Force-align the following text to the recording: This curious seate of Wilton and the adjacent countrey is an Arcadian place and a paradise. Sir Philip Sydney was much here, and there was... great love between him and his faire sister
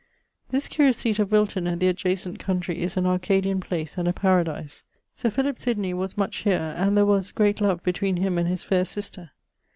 This 0.49 0.67
curious 0.67 0.97
seate 0.97 1.19
of 1.19 1.31
Wilton 1.31 1.67
and 1.67 1.79
the 1.79 1.87
adjacent 1.87 2.39
countrey 2.39 2.79
is 2.81 2.97
an 2.97 3.05
Arcadian 3.05 3.59
place 3.59 3.99
and 3.99 4.07
a 4.07 4.13
paradise. 4.13 4.83
Sir 5.13 5.29
Philip 5.29 5.59
Sydney 5.59 5.93
was 5.93 6.17
much 6.17 6.37
here, 6.37 6.73
and 6.75 6.97
there 6.97 7.05
was... 7.05 7.31
great 7.31 7.61
love 7.61 7.83
between 7.83 8.17
him 8.17 8.39
and 8.39 8.47
his 8.47 8.63
faire 8.63 8.85
sister 8.85 9.29